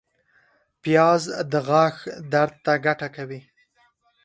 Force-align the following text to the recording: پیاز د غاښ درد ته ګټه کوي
پیاز 0.81 1.23
د 1.51 1.53
غاښ 1.67 1.95
درد 2.33 2.53
ته 2.65 2.73
ګټه 2.85 3.07
کوي 3.15 3.39